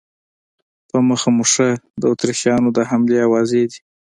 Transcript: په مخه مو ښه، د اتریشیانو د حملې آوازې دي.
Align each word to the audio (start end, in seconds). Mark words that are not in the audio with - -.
په 0.89 0.97
مخه 1.07 1.29
مو 1.35 1.45
ښه، 1.51 1.69
د 2.01 2.03
اتریشیانو 2.13 2.69
د 2.73 2.79
حملې 2.89 3.17
آوازې 3.27 3.63
دي. 3.71 3.79